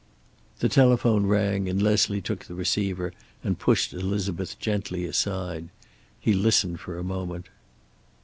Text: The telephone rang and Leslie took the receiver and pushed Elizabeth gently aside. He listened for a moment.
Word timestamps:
The 0.61 0.67
telephone 0.67 1.27
rang 1.27 1.69
and 1.69 1.79
Leslie 1.79 2.21
took 2.21 2.45
the 2.45 2.55
receiver 2.55 3.13
and 3.43 3.59
pushed 3.59 3.93
Elizabeth 3.93 4.57
gently 4.57 5.05
aside. 5.05 5.69
He 6.19 6.33
listened 6.33 6.79
for 6.79 6.97
a 6.97 7.03
moment. 7.03 7.45